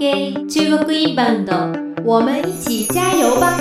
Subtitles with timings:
[0.00, 1.52] 给中国インバウンド，
[2.06, 3.60] 我们一起加油吧！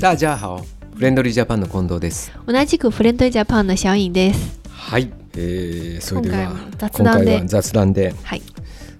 [0.00, 0.60] 大家好
[0.96, 4.60] フレンドリージャパンの近藤です同じくフレンドジャパンの小颖です。
[4.72, 8.42] はい、えー、それでは今回も雑談で今回は雑談ではい。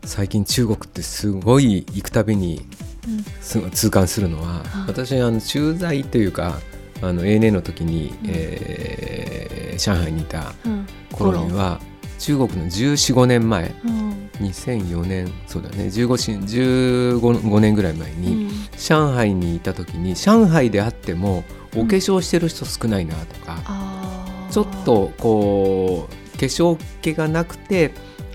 [0.05, 2.65] 最近中国ってすごい行くたびに
[3.09, 6.61] うんす痛感するのは、はい私あの駐在というか
[7.03, 10.87] あの ANA の時に、うんえー上海にいたうん。
[11.11, 11.81] 頃には
[12.21, 14.04] 中国の1415年前うん。
[14.41, 21.45] 2004年そうだね15し15 5年ぐらい前に、上海にいた時に上海であっても
[21.77, 24.53] お化粧してる人少ないなとか、あー。
[24.53, 27.93] ちょっとこう化粧気がなくて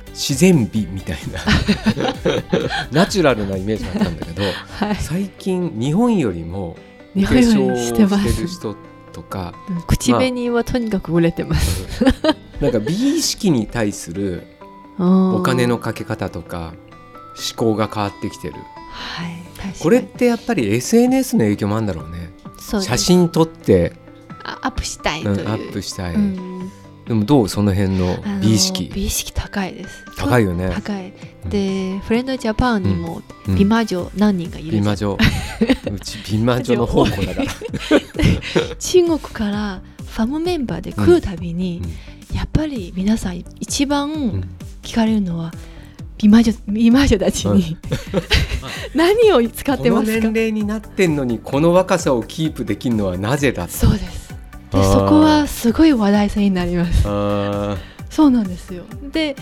[0.09, 1.39] 自然美みたいな
[2.91, 4.95] ナチュラルなイメージだったんだけどはい。
[4.95, 6.75] 最近日本よりも
[7.16, 8.75] 化粧りしてる人
[9.13, 9.81] とかうん。
[9.84, 12.03] 口紅はとにかく売れてます。
[12.59, 14.44] なんか美意識に対する
[14.99, 16.73] おお金のかけ方とか
[17.36, 18.55] 思考が変わってきてる。
[18.92, 19.39] はい。
[19.80, 22.31] これってやっぱり SNS の影響もあるんだろうね。
[22.81, 23.94] 写真撮って、
[24.44, 25.50] あアップしたいうんという。
[25.50, 26.72] アップしたい、うん。
[27.06, 28.91] でもどうその辺の美意識？
[28.94, 30.06] 美意識高いです。
[30.17, 30.72] 高いよね。
[30.73, 31.13] 高い。
[31.50, 33.56] で、フレンドジャパンにもうん。
[33.56, 35.17] 美魔女何人かいる美魔女。
[35.91, 41.81] うち美魔女の宝庫だから、中国からファムメンバーで来るたびに、
[42.34, 44.44] やっぱり皆さん一番ん
[44.89, 45.51] 聞かれるのは
[46.17, 47.77] 美魔女美魔女たちに、
[48.95, 50.27] 何を使ってますか？
[50.27, 54.29] 年齢になってんのにこの若さをキープできるのはなぜだそうです。
[54.71, 57.03] でそこはすごい話題性になります。
[57.05, 57.77] あ
[58.09, 58.83] そうなんですよ。
[59.11, 59.35] で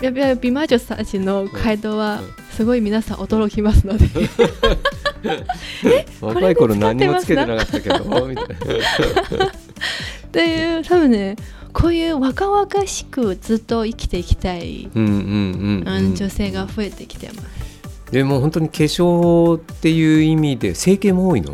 [0.00, 4.04] やっぱり美魔女たちの回答はすごい皆さん驚きますので、
[5.22, 9.46] ー若い頃何もつけてなかったけどみたいな。
[9.46, 11.36] っていう多分ね
[11.72, 18.10] こういう若々しくずっと生きていきたい、女性が増えてきてます。
[18.10, 21.52] でも本当に化粧っていう意味で整形も多いの？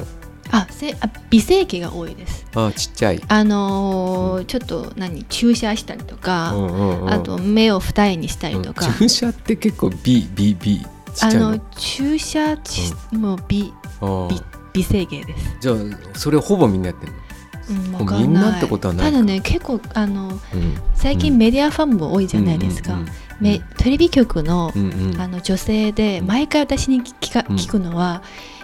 [0.50, 2.46] あせあ美整形が多いです。
[2.54, 5.24] あちっちゃい、あのーちょっと何？
[5.24, 7.10] 注射したりとか、うんうんうん。
[7.10, 11.48] あと目を二重にしたりとか、うん注射って結構美美美ちっちゃいの？
[11.48, 14.28] あの注射ち、もう美あー。
[14.28, 15.76] 美美整形です、じゃあ
[16.14, 17.22] それほぼみんなやってるうん、も
[17.70, 19.12] うんみんなってことはないか。
[19.12, 23.08] ただね結構あのの、うん、最近メディアファンも多いじゃないですか、うんうん
[23.40, 25.20] めテレビ局の,、うんうん。
[25.20, 27.56] あの女性で毎回私に聞かうん。
[27.56, 28.22] 聞くのは、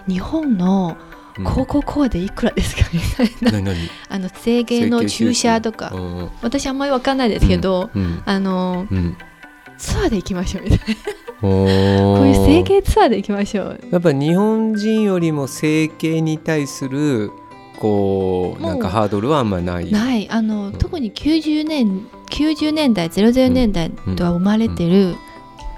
[0.09, 0.97] 日本の
[1.37, 1.45] うん。
[1.45, 2.83] 高校コアでいくらですか？
[3.41, 3.73] みたいな、
[4.09, 6.31] あの整形の注射とか、うんうん。
[6.43, 8.23] 私あんまりわかんないですけど、うん。
[8.25, 9.17] あのうん。
[9.79, 10.95] ツアーで行きましょうみたいな。
[11.41, 13.81] ここういう整形ツアーで行きましょう。
[13.91, 17.31] やっぱ日本人よりも整形に対する
[17.85, 19.93] こうなんかハードルはあんまない。
[19.93, 20.31] ない。
[20.31, 20.73] あの、ん。
[20.73, 25.17] 特に90年90年代00年代とは生まれてる、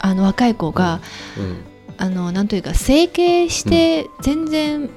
[0.00, 1.00] あの若い子が、
[1.36, 1.64] うん。
[1.98, 4.88] あのなんというか整形して全然、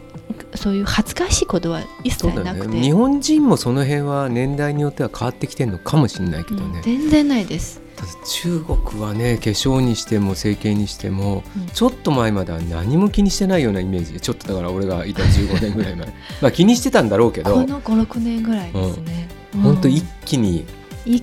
[0.53, 2.81] そういう恥ずかしいことは一切なくて、よね。
[2.81, 6.73] 日本人もその辺は年代によっては変わってきてるのかもしれないけどうん。
[6.73, 7.81] ね、全然ないです、
[8.25, 11.67] 中国はね化粧にしても整形にしてもうん。
[11.67, 14.19] ちょっと前までは何も気にしてないようなイメージ。
[14.19, 16.07] ちょっとだから俺がいた15年ぐらい前。
[16.41, 17.53] まあ気にしてたんだろうけど。
[17.53, 19.61] この56年ぐらいですね、うん。
[19.61, 20.65] 本当一気に。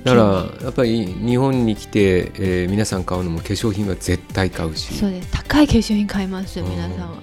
[0.03, 5.29] だからにやっぱり日本に来て、えー皆さん買うのも化粧品は絶対買うし、そうです。
[5.31, 7.19] 高い化粧品買います皆さんは、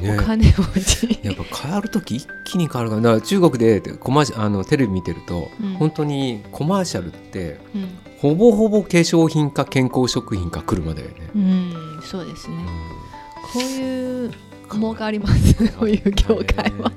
[0.00, 0.18] ね。
[0.18, 1.20] お金持ち。
[1.22, 5.74] やっぱ変わる時一気に変わるからだから中国でコマーシあのテレビ見てると、うん。
[5.74, 7.88] 本当にコマーシャルってうん、
[8.18, 11.14] ほぼほぼ化粧品か健康食品か車だよね。
[11.34, 12.64] うん、そうですね、うん。
[12.64, 14.30] こういう
[14.72, 15.54] 儲かります。
[15.78, 16.92] こういう業界は。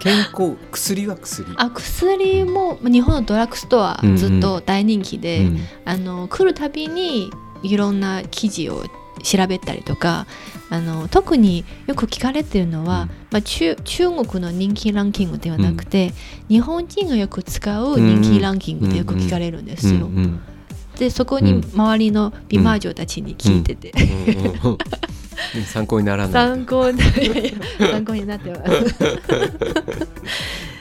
[0.00, 1.46] 健康薬は薬。
[1.56, 4.10] あ薬も日本のドラッグストアうん。
[4.10, 4.16] うん。
[4.16, 5.58] ずっと大人気で、うん。
[5.84, 7.30] あの来るたびに
[7.62, 8.84] いろんな記事を
[9.22, 10.26] 調べたりとか
[10.70, 13.08] あの特によく聞かれてるのは、うん。
[13.30, 16.12] まあ、中中国の人気ランキングではなくて、
[16.48, 20.06] 日本人がよく使う人気ランキングでよく聞かれるんですよ。
[20.06, 20.40] うんうん
[20.94, 24.44] でそこに周りの美魔女たちに聞いてて、うん。
[24.44, 24.78] うんうん
[25.66, 26.32] 参考にならない。
[26.32, 27.00] 参考に
[27.78, 28.96] 参考になってます。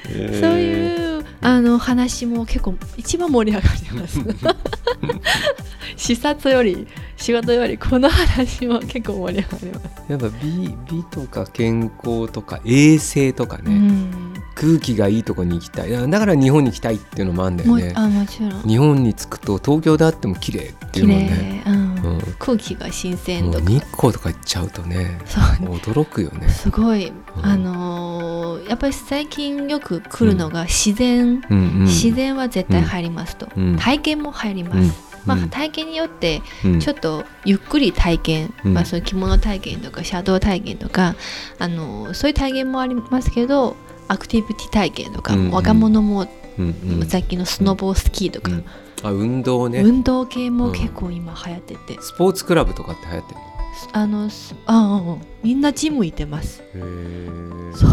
[0.10, 0.40] えー。
[0.40, 4.20] そういうあの話も結構一番盛り上がります。
[5.98, 6.88] 視察より
[7.24, 10.12] 仕事よりこの話も結構盛り上がります。
[10.12, 16.10] やっぱ美美とか健康とか衛生とかね、うん、空気がいいとこに行きたい。
[16.10, 17.94] だから日本に行きたいっていうのもあるんだよね。
[17.96, 18.52] あもちろん。
[18.64, 21.64] 日本に着くと東京であっても綺麗っていう綺もんね。
[21.66, 21.96] 麗、うん。
[21.96, 22.22] うん。
[22.40, 23.70] 空気が新鮮とか。
[23.70, 25.18] 日光とか行っちゃうとね
[25.62, 26.50] 驚くよね。
[26.50, 27.46] すごい、うん。
[27.46, 31.84] あのーやっぱり最近よく来るのが自然、うんうん。
[31.86, 33.78] 自然は絶対入りますと、うん。
[33.78, 34.92] 体験も入ります、うん
[35.26, 36.80] まあうん体験によってうん。
[36.80, 38.74] ちょっとゆっくり体験、うん。
[38.74, 41.16] まあ、その着物体験とかシャドウ体験とか
[41.60, 43.76] あのそういう体験もありますけど
[44.08, 45.52] アクティビティ体験とか、うんうん。
[45.52, 46.28] 若者も、
[46.58, 47.08] うんうん。
[47.08, 48.66] さっきのスノボースキーとか、うん。
[49.04, 49.82] あ運動ね。
[49.82, 53.46] 運動系も結構今流行ってて、スポーツクラブとかって流行ってるの？
[53.92, 56.62] あのすあうんうんみんなジム行ってます。
[57.76, 57.90] そう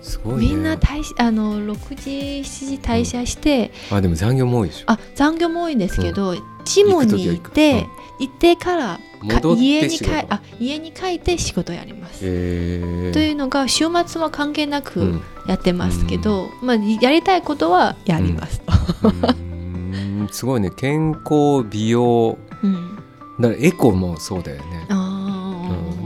[0.00, 0.40] すごいね。
[0.48, 2.10] みんな退しあの6時
[2.40, 4.84] 7時退社して、あでも残業も多いでしょ。
[4.86, 7.86] あ残業も多いんですけど、ジムに行って
[8.18, 9.00] 行ってから
[9.56, 10.34] 家に帰仕事。
[10.34, 12.20] あ家に帰って仕事やります。
[12.20, 15.22] というのが週末は関係なうくん。
[15.46, 18.62] やってますけど、まあ、やりたいことはやります。
[20.30, 20.70] すごいね。
[20.70, 22.38] 健康美容。
[22.62, 22.96] うん。
[23.40, 24.86] だからエコもそうだよね、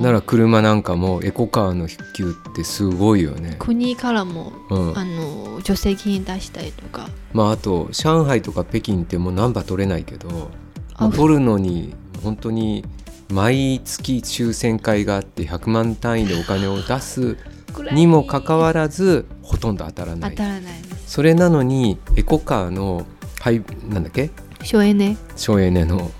[0.04, 7.08] なら車なんかもエコカーの普及ってすごいよね、国からもうん、あの助成金出したりとか。
[7.32, 10.50] まああと上海とか北京ってもうナンバー取れないけど、
[10.94, 12.84] あ取るのに本当に
[13.32, 17.36] 毎月抽選会があって100万単位でお金を出す
[17.92, 20.30] にもかかわらずほとんど当たらない。
[20.32, 20.62] 当たらない。
[21.06, 23.06] それなのにエコカーの
[23.40, 24.30] はいなんだっけ？
[24.62, 25.16] 省エネ。
[25.34, 26.10] 省エネの。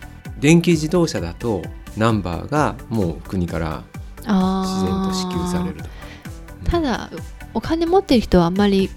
[0.41, 1.63] 電気自動車だと
[1.96, 3.82] ナンバーがもう国から
[4.19, 7.11] 自然あと支給されるとーただ
[7.52, 8.91] お金持ってる人はあんまり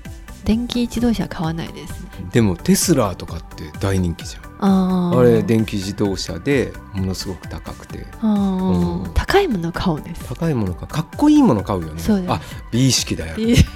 [0.45, 2.07] 電気自動車買わないですね。
[2.31, 4.44] でもテスラとかって大人気じゃん。
[4.59, 5.19] あー。
[5.19, 8.05] あれ電気自動車でものすごく高くて。
[8.23, 9.11] うん。
[9.13, 10.25] 高いものを買うんです。
[10.25, 10.88] 高いものか。
[10.88, 12.01] かっこいいもの買うよね。
[12.29, 12.39] あ
[12.71, 13.35] 美意識だよ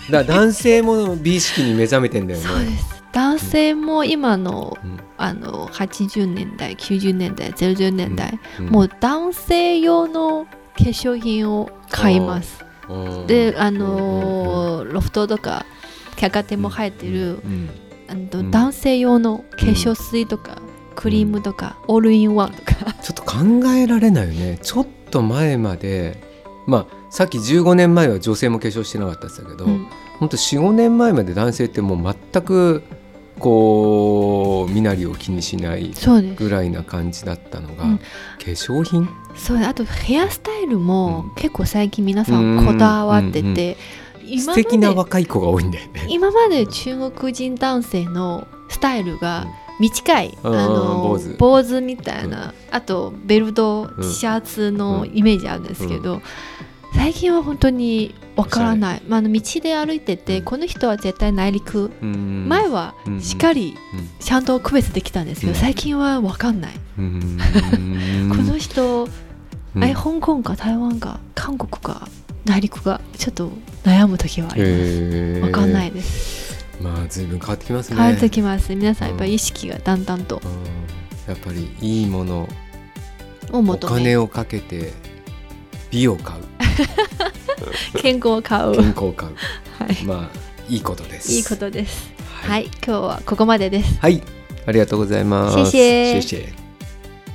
[0.09, 2.45] だ男性も美意識に目覚めてんだよね。
[2.45, 4.99] そうです男性も今の,、うん。
[5.17, 8.67] あの80年代90年代00年代、うん。
[8.67, 10.51] もう男性用の化
[10.85, 12.63] 粧品を買います。
[12.63, 12.71] うん
[13.27, 15.65] であのーロフトとか
[16.17, 17.69] 百貨店も入ってる、うん
[18.09, 18.51] あのうん。
[18.51, 20.61] 男性用の化粧水とか、
[20.95, 22.93] クリームとか、オールインワンとか。
[23.01, 23.37] ちょっと考
[23.73, 24.59] えられないよね。
[24.61, 26.21] ちょっと前まで
[26.67, 29.87] まあさっき15年前は女性も化粧してなかったって言ってたけど、うん。
[30.19, 32.83] ほんと45年前まで男性ってもう全く
[33.41, 35.91] こう身なりを気にしない
[36.35, 37.97] ぐらいな感じだったのが、うん。
[37.97, 38.05] 化
[38.39, 39.09] 粧品？
[39.35, 41.35] そうあとヘアスタイルもうん。
[41.35, 43.77] 結構最近皆さんこだわってて、
[44.25, 46.05] 今素敵な若い子が多いんだよね。
[46.07, 49.47] 今まで中国人男性のスタイルが
[49.79, 51.81] 短い、うんあの坊主。
[51.81, 54.13] みたいな、あとベルトうん。
[54.13, 56.21] シャツのイメージあるんですけど、
[56.93, 60.43] 最近は本当にわからない、まあ、道で歩いてて、うん。
[60.45, 62.47] この人は絶対内陸、うん。
[62.47, 64.09] 前はうんしっかりうん。
[64.19, 65.57] ちゃんと区別できたんですけど、うん。
[65.57, 67.37] 最近はわかんない、うん。
[68.29, 69.07] この人、
[69.75, 69.83] うん。
[69.83, 72.07] あれ香港か台湾か韓国か
[72.45, 73.51] 内陸がちょっと
[73.83, 74.71] 悩む時はあります。
[74.73, 75.41] へー。
[75.41, 76.65] わかんないです。
[76.81, 77.97] まあ随分変わってきますね。
[77.97, 78.75] 変わってきます。
[78.75, 80.41] 皆さんやっぱり意識がだんだんと。
[80.43, 81.31] うん。
[81.31, 82.49] やっぱりいいもの。
[83.53, 84.93] をお金をかけて
[85.91, 86.41] 美を買う。
[88.01, 89.35] 健康を買う、健康を買う。
[89.77, 90.37] はい、まあ
[90.69, 91.31] いいことです。
[91.31, 92.11] いいことです。
[92.43, 93.99] ははい、今日はここまでです。
[93.99, 94.23] はい、
[94.65, 95.57] ありがとうございます。
[95.57, 96.53] 谢谢谢谢。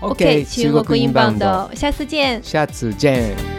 [0.00, 1.70] OK 中国インバウンド。
[1.74, 3.55] 下次见下次见。